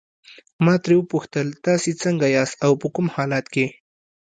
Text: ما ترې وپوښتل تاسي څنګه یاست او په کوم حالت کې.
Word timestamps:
ما 0.65 0.75
ترې 0.83 0.95
وپوښتل 0.97 1.47
تاسي 1.65 1.91
څنګه 2.03 2.25
یاست 2.35 2.55
او 2.67 2.73
په 2.81 2.87
کوم 2.95 3.07
حالت 3.15 3.45
کې. 3.53 3.65